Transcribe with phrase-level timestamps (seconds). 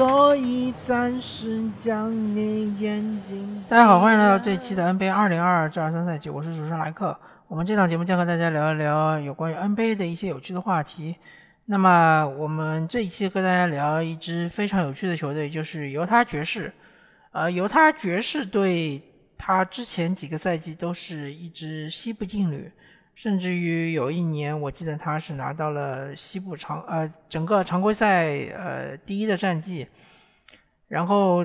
[0.00, 3.62] 所以暂时将你眼睛。
[3.68, 7.14] 大家好，欢迎来到这一期的 NBA 二零二二至二三赛季，我是主持人莱克。
[7.48, 11.16] 我们这档节目将和大家聊一聊有关于 NBA 的一些有趣的话题。
[11.66, 16.72] 那么我们这一期和大家聊一支非常有趣的球队，就是犹他爵士。
[17.32, 19.02] 呃，犹他爵士队，
[19.36, 22.72] 他之前几个赛季都是一支西部劲旅。
[23.14, 29.86] 甚至于有一年，我记得他是拿到了西部常呃整个常规赛呃第一的战绩，
[30.88, 31.44] 然后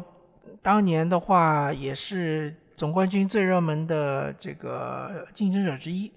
[0.61, 6.11] 当年的话也是总冠军最热门的这个竞争者之一，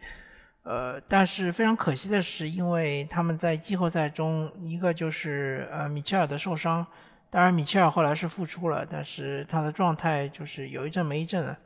[0.62, 6.86] 呃，但是非常可惜的是，因为他们在季后赛中一个就是呃米切尔的受伤，
[7.30, 11.56] 当然米切尔后来是复出了，但是他的状态就是有一阵没一阵的。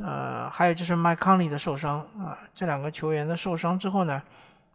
[0.00, 4.22] 呃，还有就是麦康利的受伤啊，这两个球员的受伤之后呢，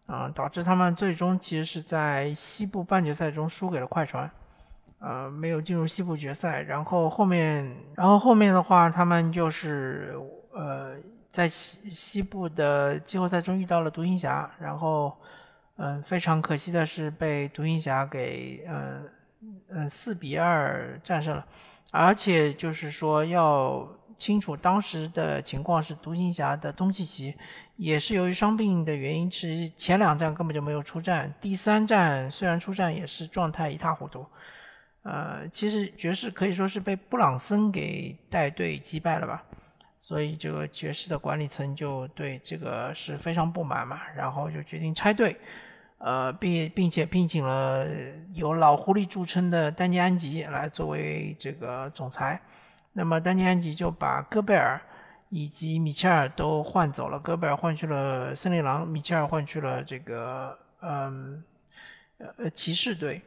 [0.05, 4.29] 啊，导致他们最终其实是在西部半决赛中输给了快船，
[4.99, 6.63] 呃，没有进入西部决赛。
[6.63, 10.13] 然后后面，然后后面的话，他们就是
[10.51, 10.97] 呃，
[11.29, 15.17] 在西西部的季后赛中遇到了独行侠，然后，
[15.77, 19.03] 嗯，非常可惜的是被独行侠给呃
[19.69, 21.45] 嗯四比二战胜了，
[21.91, 23.87] 而且就是说要。
[24.23, 27.35] 清楚当时的情况是，独行侠的东契奇
[27.75, 31.33] 也是由于伤病的原因，是前两站根本就没有出战。
[31.41, 34.25] 第三站虽然出战，也是状态一塌糊涂。
[35.01, 39.43] 呃，其实爵士可以说是被布朗森给带队击败了吧，
[39.99, 45.35] 所以这个爵士的管理层就对这个是非常不满嘛，然后就决定拆队，
[45.97, 47.85] 呃，并并且聘请了
[48.33, 52.39] 有老狐狸著称的丹尼安吉来作为这个总裁。
[52.95, 54.79] 那么丹尼安吉就把戈贝尔
[55.29, 61.43] 以及米切尔都换走了，戈贝尔换去了森林狼，米切尔换去了这个嗯
[62.37, 63.19] 呃骑士队，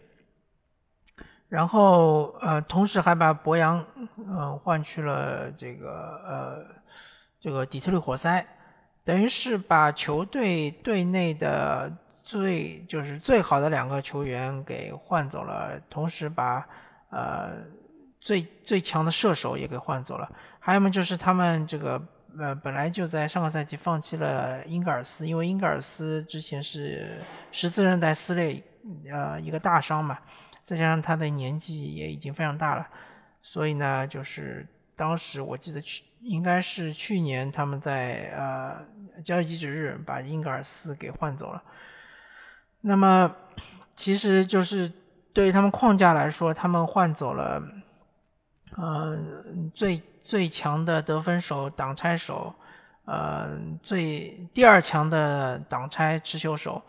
[1.49, 3.85] 然后呃同时还把博扬
[4.17, 5.91] 嗯换去了这个
[6.25, 6.65] 呃
[7.41, 8.47] 这个底特律活塞，
[9.03, 11.91] 等于是把球队队内的
[12.23, 16.65] 最就是最好的两个球员给换走了，同时把
[17.11, 17.75] 呃。
[18.27, 20.29] 最最强的射手也给换走了，
[20.59, 22.03] 还有嘛就是他们这个
[22.37, 27.23] 呃本来就在上个赛季放弃了英格尔斯，因为英格尔斯之前是
[27.53, 28.61] 十字韧带撕裂，
[29.13, 30.19] 呃一个大伤嘛，
[30.65, 32.85] 再加上他的年纪也已经非常大了，
[33.43, 34.67] 所以呢就是
[34.97, 41.63] 当时我记得去应该是去年他们在呃交易截止日把英格尔斯给换走了，
[42.81, 43.33] 那么
[43.95, 44.91] 其实就是
[45.33, 47.63] 对于他们框架来说，他们换走了。
[48.77, 49.19] 呃，
[49.75, 52.55] 最最强的得分手、挡拆手，
[53.07, 56.83] 呃，最第二强的挡拆持球手，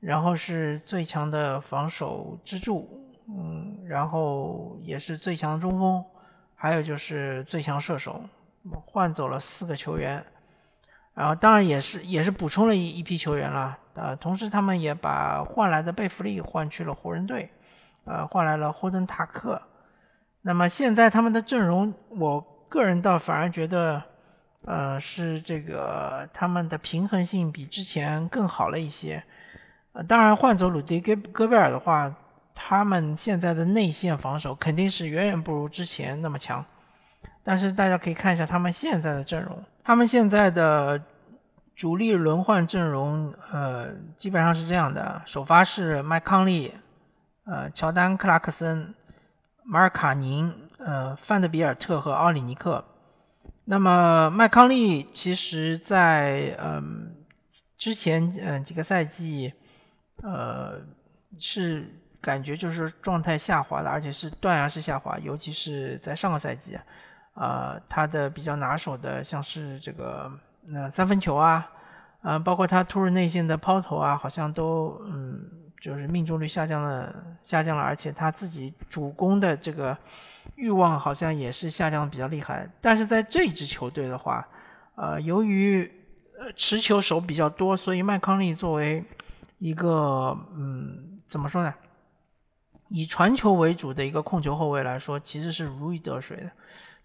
[0.00, 2.88] 然后是最强的防守支柱，
[3.28, 6.02] 嗯，然后也是最强中锋，
[6.54, 8.22] 还有就是最强射手，
[8.86, 10.24] 换走了四个球员，
[11.12, 17.50] 然后当然也是也是补充了一一批球员了，呃，同时他们也把换来的贝弗利换去了湖人队，
[18.06, 19.60] 呃，换来了霍登塔克。
[20.42, 24.02] 那么现在他们的阵容，我个人倒反而觉得，
[24.64, 29.22] 呃，是这个他们的平衡性比之前更好了一些。
[29.92, 32.14] 呃，当然换走鲁迪戈戈贝尔的话，
[32.54, 36.64] 他们现在的内线防守肯定是远远不如之前那么强。
[37.42, 41.02] 但是大家可以看一下他们现在的阵容，他们现在的
[41.74, 46.72] 主力轮换阵容，呃，基本上是这样的：首发是麦康利，
[47.44, 48.94] 呃，乔丹克拉克森。
[49.70, 52.82] 马尔卡宁、呃，范德比尔特和奥里尼克。
[53.66, 57.14] 那么麦康利其实，在嗯
[57.76, 59.52] 之前嗯几个赛季，
[60.22, 60.80] 呃
[61.38, 61.86] 是
[62.18, 66.78] 感觉就是状态下滑的，而且是断崖式下滑，尤其是在上个赛季，
[67.34, 70.32] 啊，他的比较拿手的像是这个
[70.62, 71.70] 那三分球啊，
[72.22, 75.57] 啊，包括他突入内线的抛投啊，好像都嗯。
[75.80, 79.96] 就是命中率下降了，下降了，而且他自己主攻的这个
[80.56, 82.68] 欲望好像也是下降的比较厉害。
[82.80, 84.46] 但是在这支球队的话，
[84.96, 85.90] 呃，由于
[86.56, 89.04] 持球手比较多，所以麦康利作为
[89.58, 91.72] 一个嗯，怎么说呢？
[92.88, 96.50] 以传球为主的一个控球后卫来说，其实是如鱼得水的。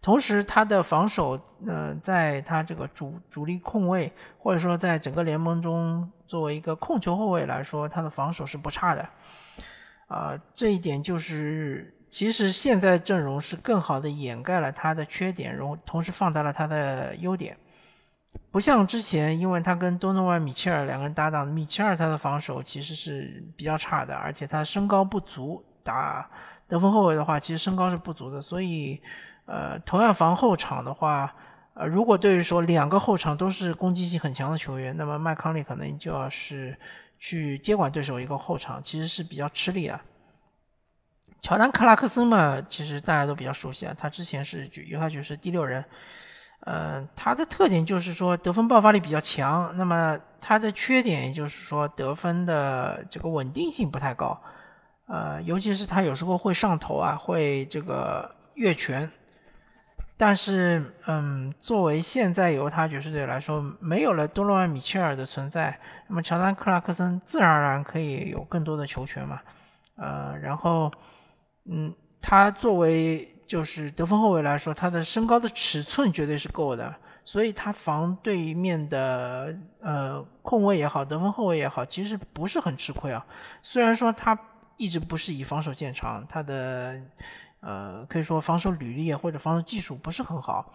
[0.01, 9.07] 同时，他的防守，呃，在他这个主主力控卫，或者说在整个联盟中，作为一个控球后卫来说，他的防守是不差的。
[10.07, 17.55] 啊，这一点就是，其实现在阵容是更好的掩盖了他的缺点，然后同时放大了他的优点。
[18.49, 26.27] 不像之前，因为他跟多诺万·米切尔两个人搭档，米切尔他的防守其实是比较差的，而且他身高不足，打
[26.67, 28.99] 得分后卫的话，其实身高是不足的，所以
[29.45, 31.35] 呃，同样防后场的话，
[31.73, 36.77] 呃，如果对于说两个后场都是攻击性很强的球员，那么麦康利可能就要是
[37.17, 39.99] 去接管对手一个后场，其实是比较吃力啊。
[41.41, 45.83] 乔丹·克拉克森嘛，其实大家都比较熟悉啊，他之前是犹他爵士第六人，
[46.61, 54.41] 呃，他的特点就是说得分爆发力比较强，那么他的缺点也就是说得分的这个稳定性不太高，
[55.07, 59.11] 呃，尤其是他有时候会上头啊，会这个越权，
[60.17, 69.41] 但是嗯，作为现在犹他爵士队来说，没有了多罗万·米切尔的存在，那么乔丹·克拉克森自然而然可以有更多的球权嘛，
[69.95, 70.91] 呃，然后。
[71.65, 76.93] 嗯，他作为就是得分后卫来说，他的身高的尺寸绝对是够的，
[77.23, 83.25] 所以他防对面的呃控卫也好，得分后卫也好，其实不是很吃亏啊。
[83.61, 84.37] 虽然说他
[84.75, 86.99] 一直不是以防守见长，他的
[87.63, 90.73] 呃可以说防守履历或者防守技术不是很好，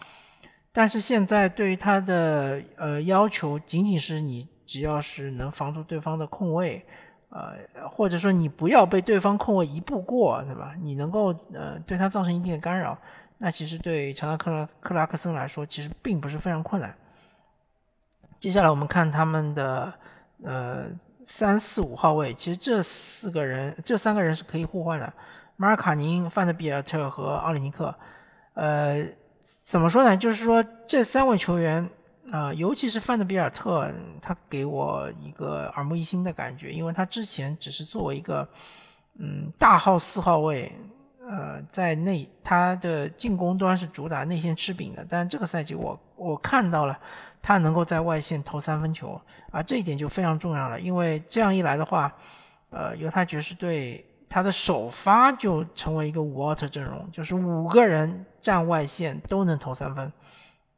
[0.72, 6.84] 但是现在对于他的呃要求，仅仅是你只要是能防住对方的控卫。
[7.30, 10.74] 呃，或者说你不要被对方控卫一步过，对吧？
[10.80, 12.96] 你能够呃对他造成一定的干扰，
[13.36, 16.96] 那其实对乔丹克拉克拉克森来说，其实并不是非常困难。
[18.40, 19.92] 接下来我们看他们的
[20.42, 20.86] 呃
[21.26, 25.12] 三四五号位，其实这四个人这三个人是可以互换的，
[25.58, 27.94] 马尔卡宁、范德比尔特和奥里尼克。
[28.54, 29.04] 呃，
[29.64, 30.16] 怎么说呢？
[30.16, 31.86] 就是说这三位球员。
[32.30, 33.90] 啊，尤其是范德比尔特，
[34.20, 38.46] 他给我一个耳目一新的感觉，因为他之前只是作为一个
[39.18, 40.70] 嗯大号四号位，
[41.26, 46.98] 呃，在内他的进攻端是主打内线吃饼的，但这个赛季我我看到了
[47.40, 49.18] 他能够在外线投三分球，
[49.50, 52.14] 啊，这一点就非常重要了，因为这样一来的话，
[52.68, 60.12] 呃，犹他爵士队他的首发就成为一个五奥特阵容，就是五个人站外线都能投三分，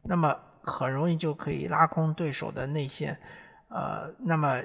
[0.03, 0.37] 那么。
[0.63, 3.19] 很容易就可以拉空对手的内线，
[3.69, 4.61] 呃，那么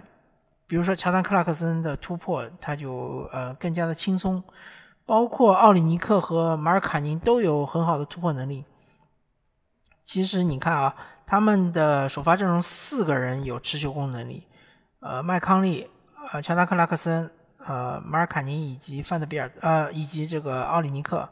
[0.67, 4.43] 比如说乔丹克拉克森的突破，他就呃更加的轻松，
[5.05, 8.65] 包括奥里尼克和马尔卡宁都有很好的突破能力。
[10.03, 10.95] 其实你看啊，
[11.25, 14.45] 他们的首发阵容四个人有持球攻能力，
[14.99, 15.89] 呃，麦康利、
[16.33, 17.31] 呃，乔丹克拉克森、
[17.67, 21.27] 呃，马尔卡宁以及范德比尔，呃，以及这个奥里尼克。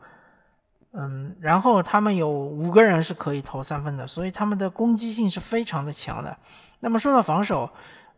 [0.96, 6.38] 嗯，然后他们有五个人是可以投三分的，所以他们的攻击性是非常的强的。
[6.82, 7.68] 那么说到防守，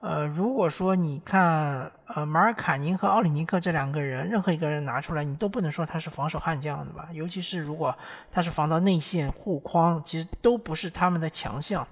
[0.02, 7.08] 呃，如果说你看呃马尔卡宁和奥里尼克这两个人，任何一个人拿出来，你都不能说他是防守悍将，对吧？
[7.14, 7.98] 尤其是如果
[8.30, 11.88] 他是防到内线护框，其实都不是他们的强项。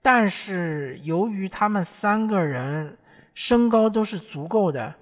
[0.00, 2.96] 但是由于他们三个人
[3.34, 4.94] 身高都是足够的，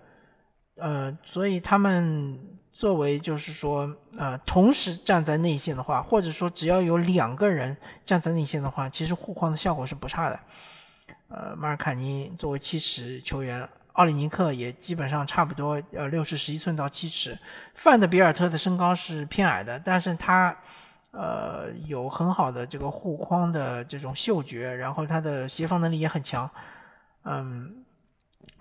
[0.76, 2.38] 呃，所以他们。
[2.76, 3.88] 作为就是说，
[4.18, 10.40] 呃，同时站在内线的话，或者说只要有两个人站在内线的话，其实护框的效果是不差的。
[11.28, 17.38] 呃，马尔卡尼作为七尺球员，奥里尼克也基本上差不多，呃，六尺十一寸到七尺。
[17.74, 20.56] 范德比尔特的身高是偏矮的，但是他，
[21.12, 26.50] 呃，有很好的这个护框的这种嗅觉，然后他的协防能力也很强，
[27.22, 27.83] 嗯。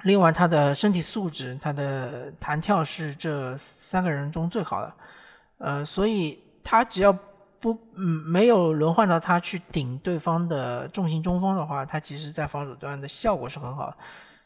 [0.04, 4.94] 另外，他的身体素质、他的弹跳是这三个人中最好的，
[5.60, 7.18] 呃，所以他只要
[7.60, 13.98] 不嗯没有轮换到他去顶对方的重型中锋的话，他其实在防守端的效果是很好的。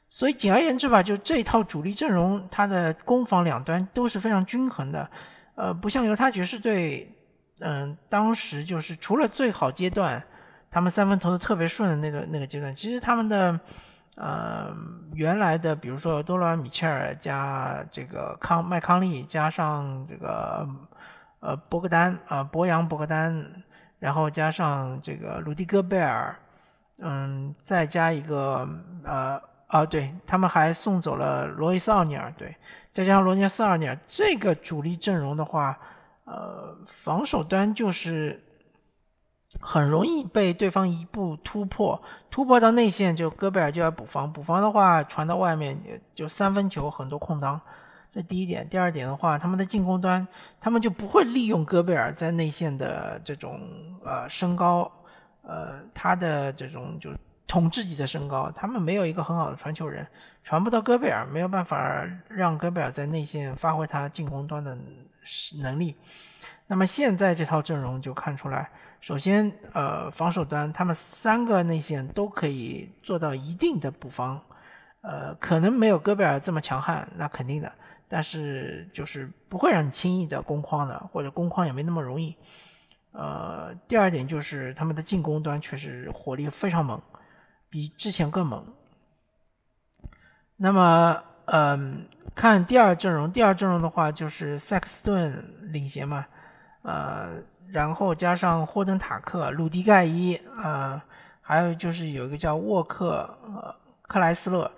[0.10, 5.10] 所以简而言之吧，就这一套主力阵容，他的攻防两端都是非常均衡的，
[5.56, 7.12] 呃，不像犹他爵士队，
[7.62, 10.24] 嗯，当时就是除了最好阶段，
[10.70, 13.60] 他们三分投的特别顺的那个那个阶段，其实他们的。
[14.20, 14.76] 呃，
[15.14, 20.68] 原来的比如说多罗米切尔加这个康麦康利加上这个
[21.40, 23.46] 呃博格丹啊博扬博格丹，
[24.00, 26.36] 然后加上这个鲁迪戈贝尔，
[26.98, 28.68] 嗯，再加一个
[29.04, 32.56] 呃啊对他们还送走了罗伊斯奥尼尔，对，
[32.92, 35.78] 再加上罗尼斯奥尼尔这个主力阵容的话，
[36.26, 38.44] 呃，防守端就是。
[39.62, 45.80] 很容易被对方一步突破，突破到内线就戈贝尔就要补防，补防的话传到外面
[46.14, 47.60] 就三分球很多空当，
[48.12, 48.68] 这第一点。
[48.68, 50.28] 第二点的话，他们的进攻端
[50.60, 53.62] 他们就不会利用戈贝尔在内线的这种
[54.04, 54.92] 呃身高，
[55.44, 57.10] 呃他的这种就
[57.48, 60.06] 统治级的身高，他们没有一个很好的传球人，
[60.44, 64.78] 传不到戈贝尔，没有办法让戈贝尔在内线发挥他进攻端的
[65.62, 65.96] 能力。
[66.68, 68.70] 那么现在这套阵容就看出来。
[69.00, 74.42] 首先，呃，防守端他们三个内线都可以做到一定的补防，
[75.02, 77.72] 呃，可能没有戈贝尔这么强悍，那肯定的，
[78.08, 82.36] 但是就是不会让你轻易的攻框的，或者攻框也没那么容易。
[83.12, 87.02] 呃，第二点就是他们的进攻端确实火力非常猛，
[87.70, 88.66] 比之前更猛。
[90.56, 96.26] 那么，嗯，看第二阵容，第二阵容的话就是塞克斯顿领衔嘛，
[96.82, 101.02] 呃，然后加上霍登塔克、鲁迪盖伊，呃，
[101.42, 104.72] 还有就是有一个叫沃克呃克莱斯勒，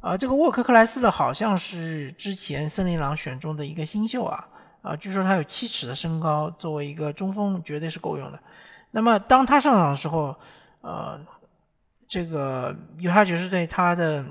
[0.00, 4.46] 啊，这个沃克克莱斯勒好像是之前森林狼选中的一个新秀啊。
[4.82, 8.40] 啊，据说他有七尺的身高，作为一个中锋绝对是够用的。
[8.92, 10.34] 那么当他上场的时候，
[10.80, 11.20] 呃，
[12.08, 14.24] 这个犹他爵士队他的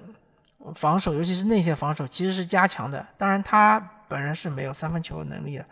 [0.73, 3.05] 防守，尤其是内线防守，其实是加强的。
[3.15, 5.65] 当然他本人是没有三分球能力的，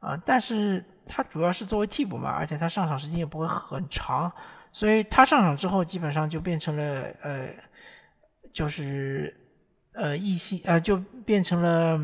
[0.00, 4.32] 啊，但是他主要是作为替补嘛，而且他上场时间也不会很长，
[4.72, 7.48] 所以他上场之后基本上就变成了呃，
[8.52, 9.34] 就是
[9.92, 12.00] 呃一系呃就变成了。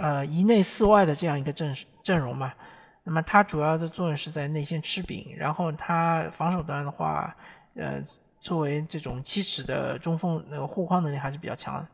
[0.00, 1.74] 呃，一内四外的这样一个阵
[2.04, 2.54] 阵容嘛，
[3.02, 7.34] 那么它主要的作用是在内线吃饼，然后它防守端的话，
[7.74, 8.00] 呃，
[8.38, 11.88] 作为这种七尺的中锋，那个护框能力还是比较强的。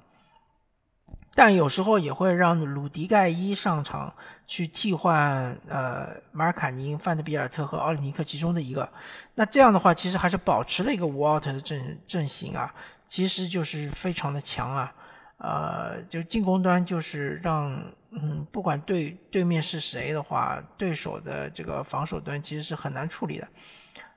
[1.34, 4.12] 但有时候也会让鲁迪盖伊上场
[4.46, 8.88] 去替换呃马尔卡宁、范德比尔特和奥里尼克其中的一个，
[9.34, 12.72] 那这样的话其实还是保持了一个五 out 的阵阵型啊，
[13.08, 14.94] 其实就是非常的强啊。
[15.36, 17.68] 呃，就进攻端就是让，
[18.12, 23.48] 嗯，不管对对面是谁的话，对手的这个防守端其实是很难处理的，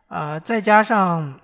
[0.07, 1.37] 呃，再加上，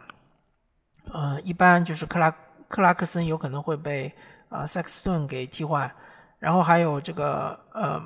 [1.11, 2.33] 呃，一般就是克拉
[2.67, 4.13] 克拉克森有可能会被
[4.53, 5.91] 啊塞克斯顿给替换，
[6.39, 8.01] 然后还有这个呃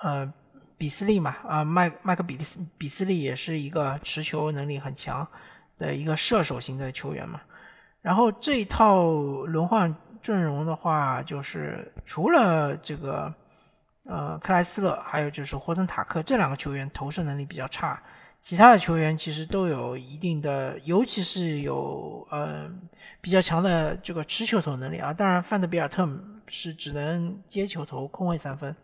[0.00, 0.32] 呃
[0.76, 5.26] 比斯利嘛，啊麦麦克比斯比斯利也是一个持球能力很强
[5.78, 7.40] 的一个射手型的球员嘛，
[8.02, 9.04] 然后这一套
[9.46, 9.94] 轮换。
[10.22, 13.32] 阵容的话，就是除了这个，
[14.06, 18.02] 呃，克莱斯勒，还有就是霍登塔克这两个球员投射能力比较差，
[18.40, 22.70] 其他的球员其实都有一定的，尤其是有呃
[23.20, 25.12] 比较强的这个持球投能力啊。
[25.12, 26.08] 当然，范德比尔特
[26.46, 28.74] 是只能接球投空位三分，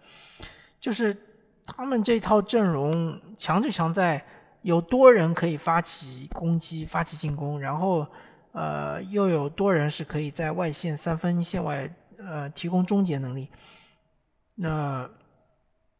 [0.80, 1.16] 就是
[1.64, 4.24] 他们这套阵容强就强在
[4.62, 8.06] 有多人可以发起攻击、发起进攻，然后。
[8.54, 13.48] 呃，又有多人是可以在外线三分线外呃提供终结能力，
[14.56, 15.08] 那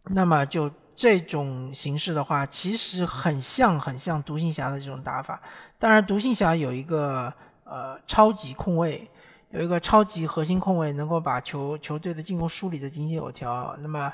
[0.09, 5.41] 那么就这种形式的话，其实很像很像独行侠的这种打法。
[5.79, 7.33] 当然，独行侠有一个
[7.65, 9.09] 呃超级控卫，
[9.51, 13.77] 有一个超级核心控卫，能够把球球队的进攻梳理的井井有条。
[13.81, 14.13] 那么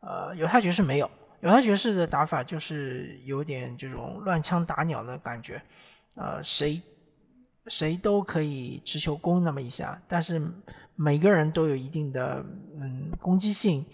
[0.00, 5.62] 呃犹他爵士没有，犹他爵士的打法就是有点这种乱枪打鸟的感觉，
[6.14, 6.80] 呃谁。
[7.70, 10.40] 谁都可以持球攻那么一下，但是
[10.96, 12.42] 每个人都有一定的
[12.80, 13.84] 嗯攻击性，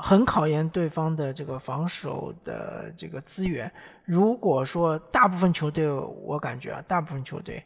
[0.00, 3.70] 很考验对方的这个防守的这个资源。
[4.04, 7.62] 如果说大部分球队，我感觉啊，大部分球队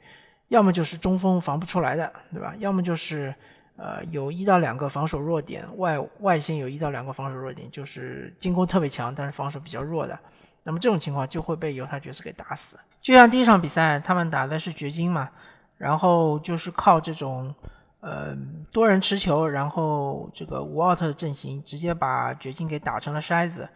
[0.48, 2.54] 要么就是中锋防不出来的，对吧？
[2.58, 3.34] 要么就是
[3.76, 10.18] 呃有一到两个防守弱点，外外线有一到两个防守弱点，就是进攻特别强，但是防守比较弱的。
[10.64, 12.78] 那么这种情况就会被犹他爵士给打死。
[13.00, 15.28] 就像第一场比赛，他们打的是掘金嘛，
[15.76, 17.52] 然后就是靠这种
[18.02, 18.36] 呃
[18.72, 23.68] 多人持球，然后这个无奥特的阵型，直接把掘金给打成了筛子，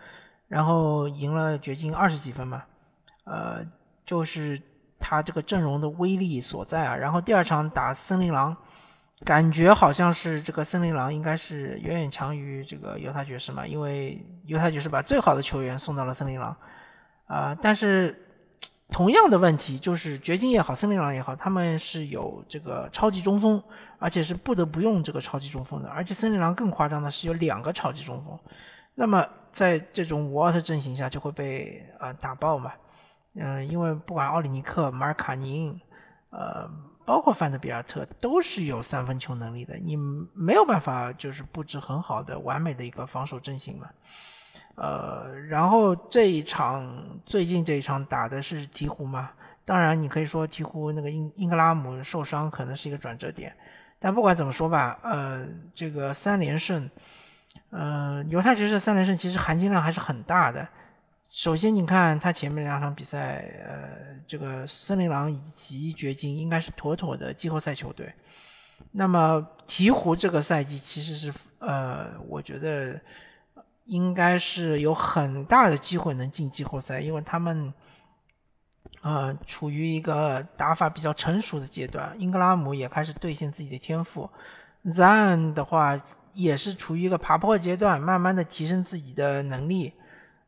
[0.48, 2.64] 然后赢了掘金二十几分嘛。
[3.24, 3.64] 呃，
[4.04, 4.60] 就是
[4.98, 6.96] 他这个阵容的威力所在啊。
[6.96, 8.56] 然后第二场打森林狼，
[9.24, 16.56] 感觉好像是这个森林狼应该是远远强于这个犹他爵士嘛，因为犹他爵士把最好的球员送到了森林狼。
[17.26, 18.25] 啊，但是
[18.88, 23.62] 同样的问题就是掘金也好，森林狼也好，他们是有这个超级中锋，
[23.98, 25.88] 而且是不得不用这个超级中锋的。
[25.88, 28.38] 而且森林狼更夸张的是有两个超级中锋，
[28.94, 32.72] 那么在这种沃特阵型下就会被呃打爆嘛。
[33.34, 35.78] 嗯，因为不管奥里尼克、马尔卡宁，
[36.30, 36.70] 呃，
[37.04, 39.96] 包括范德比尔特都是有三分球能力的，你
[40.32, 43.88] 没有办法就是布置很好的完美的一个防守阵型嘛。
[44.76, 49.30] 呃，然后这一场最近这一场打的是鹈鹕嘛？
[49.64, 53.56] 当然，你可以说鹈鹕那个英英格拉姆受伤可能是一个转折点，
[53.98, 56.88] 但不管怎么说吧，呃，这个三连胜，
[57.70, 60.68] 呃，犹太爵士三连胜其实含金量还是很大的。
[61.30, 68.12] 首先，你看他前面两场比赛，呃，这个森林狼以及掘金应该是妥妥的季后赛球队。
[68.92, 73.00] 那么鹈鹕这个赛季其实是，呃，我觉得。
[73.86, 77.72] 应该是有很大的机会能进季后赛，因为他们，
[79.00, 82.14] 呃，处于一个打法比较成熟的阶段。
[82.18, 84.28] 英格拉姆也开始兑现自己的天赋
[84.84, 85.96] ，Zan 的话
[86.32, 89.92] 也是处于一个爬坡阶段，慢慢的提升自己的能力。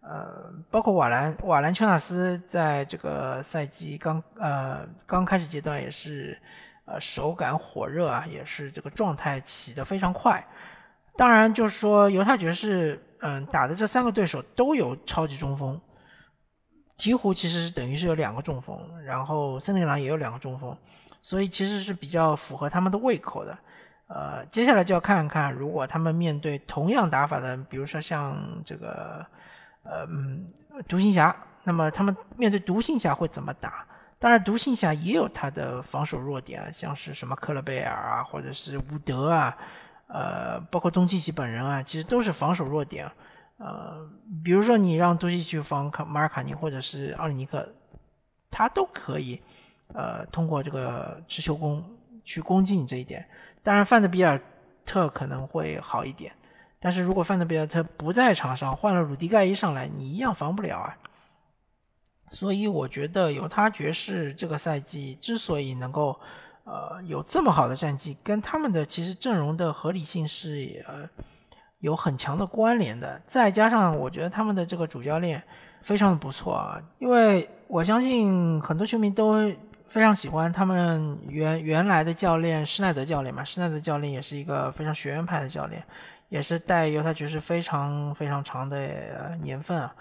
[0.00, 6.38] 呃，包括瓦兰瓦兰丘纳斯在这个赛季刚呃刚开始阶段也是
[6.86, 10.44] 呃手感火热啊，也是这个状态起得非常快。
[11.14, 15.80] 当然，就是说犹太爵士嗯打的这三个对手都有超级中锋，
[16.96, 20.76] 鹈鹕其实是等于是有两个中锋，然后森林狼也有两个中锋，
[21.22, 23.56] 所以其实是比较符合他们的胃口的。
[24.08, 29.26] 呃，接下来就要看看如果他们面对同样打法的，比如说像这个。
[29.84, 30.44] 呃嗯，
[30.86, 31.34] 独行侠，
[31.64, 33.86] 那么他们面对独行侠会怎么打？
[34.18, 39.56] 当然，独行侠也有他的防守弱点，像是什么克勒贝尔啊，或者是伍德啊，
[40.08, 43.10] 呃，包括东契奇本人啊，其实都是防守弱点。
[43.58, 44.08] 呃，
[44.44, 47.68] 比如说你让东契奇防卡马尔卡尼或者是奥里尼克，
[48.50, 49.40] 他都可以，
[49.94, 51.84] 呃，通过这个持球攻
[52.24, 53.28] 去攻击你这一点。
[53.62, 54.40] 当然，范德比尔
[54.86, 56.32] 特可能会好一点。
[56.80, 60.96] 但是如果范德比尔特不在场上，换了鲁迪盖伊上来，你一样防不了啊。
[62.30, 66.20] 所以我觉得犹他爵士这个赛季之所以能够
[66.68, 71.08] 呃有这么好的战绩，跟他们的其实阵容的合理性是呃
[71.80, 73.20] 有很强的关联的。
[73.26, 75.42] 再加上我觉得他们的这个主教练
[75.80, 79.50] 非常的不错啊，因为我相信很多球迷都
[79.86, 85.82] 非常喜欢他们原原来的教练施耐德教练嘛，施耐德教练也是一个非常学院派的教练。
[86.30, 89.94] 也是带犹他爵士非常非常长的年份啊，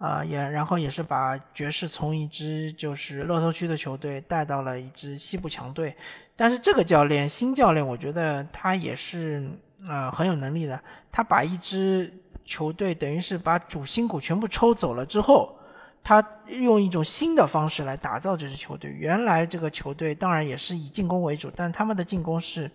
[0.00, 5.94] 啊也然后也是把爵士从一支就是乐透区的球队带到了一支西部强队，
[6.34, 9.46] 但是这个教练新教练我觉得他也是
[9.86, 10.82] 啊很有能力的，
[11.12, 12.10] 他把一支
[12.46, 15.54] 球队等于是把主心骨全部抽走了之后，
[16.02, 18.90] 他用一种新的方式来打造这支球队。
[18.90, 22.70] 原来这个球队当然也是以进攻为主，但他们的进攻是。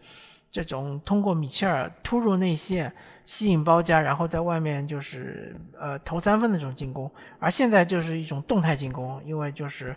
[0.56, 2.90] 这种通过米切尔突入内线
[3.26, 9.94] 吸引包夹，然后在外面就是呃投三分的这种进攻，而现在就是一种动态进攻，因为就是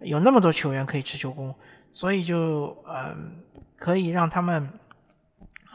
[0.00, 1.54] 有那么多球员可以持球攻，
[1.92, 3.14] 所以就呃
[3.76, 4.68] 可以让他们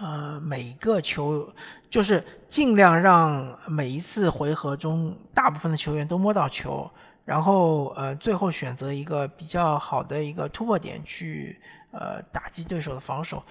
[0.01, 1.49] 呃每个球
[1.89, 6.91] 就是尽量让每一次回合中大部分的球员都摸到球，
[7.23, 11.57] 然后呃最后选择一个比较好的一个突破点去
[11.91, 13.41] 呃打击对手的防守。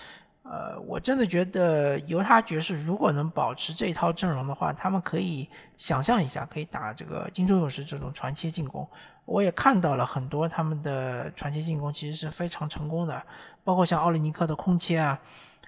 [0.45, 8.87] 呃，我真的觉得犹他爵士如果能保持这套阵容的话，他们可以想象一下，可以打这个金州勇士这种传切进攻。
[9.25, 13.23] 我也看到了很多他们的传切进攻其实是非常成功的，
[13.65, 15.19] 包括像奥利尼克的空切啊，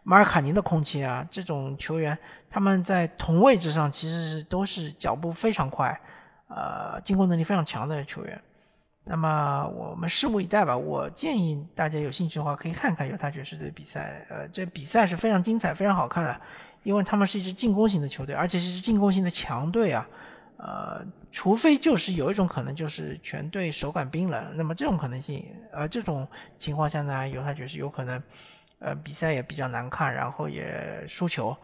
[0.03, 2.17] 马尔卡宁的空切啊，这种球员
[2.51, 5.99] 他们在同位置上其实是都是脚步非常快，
[6.49, 8.39] 呃，进攻能力非常强的球员。
[9.09, 10.77] 那么我们拭目以待吧。
[10.77, 14.27] 我建议大家有兴趣的话，可以看看犹他爵士的比赛。
[14.29, 16.41] 呃，这比赛是非常精彩、非常好看的，
[16.83, 20.09] 因为他们是一支进攻型的球队，而且是进攻型的强队啊。
[20.57, 24.45] 呃，除非就是有一种可能，就是全队手感冰冷。
[24.57, 26.27] 那么这种可能性，呃，这种
[26.59, 28.21] 情况下呢，犹他爵士有可能，
[28.81, 31.57] 呃，比赛也比较难看，然后也输球。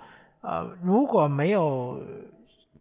[0.42, 2.00] 呃，如果没有。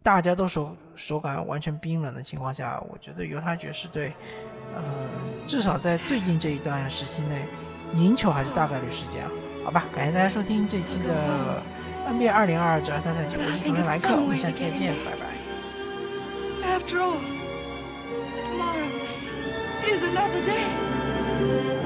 [0.02, 4.12] 大家都手手感完全冰冷的情况下，我觉得犹他爵士队，
[4.76, 4.82] 嗯，
[5.46, 7.46] 至少在最近这一段时期内，
[7.94, 9.30] 赢球还是大概率事件啊。
[9.64, 11.62] 好吧，感谢大家收听这期的
[12.08, 15.30] NBA 二零二二至二三赛季，我是主持人莱克，我们下期再见，拜拜。
[16.66, 17.20] After all,
[18.48, 18.88] tomorrow
[19.84, 21.81] is another day.